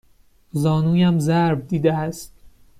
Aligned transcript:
زانویم 0.51 1.19
ضرب 1.19 1.67
دیده 1.67 1.93
است. 1.93 2.33